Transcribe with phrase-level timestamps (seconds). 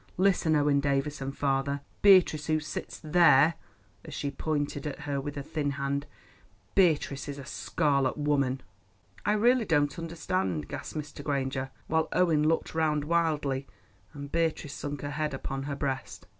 [0.17, 5.43] Listen, Owen Davies, and father: Beatrice, who sits there"—and she pointed at her with her
[5.43, 8.61] thin hand—"Beatrice is a scarlet woman!"
[9.27, 11.23] "I really don't understand," gasped Mr.
[11.23, 13.67] Granger, while Owen looked round wildly,
[14.13, 16.25] and Beatrice sunk her head upon her breast.